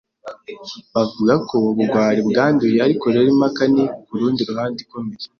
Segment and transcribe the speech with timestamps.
[0.93, 5.25] Bavuga ko ubugwari bwanduye; ariko rero impaka ni, kurundi ruhande, ikomeye